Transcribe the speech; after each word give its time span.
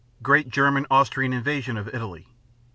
Great 0.23 0.49
German 0.49 0.87
Austrian 0.89 1.31
invasion 1.31 1.77
of 1.77 1.87
Italy. 1.93 2.27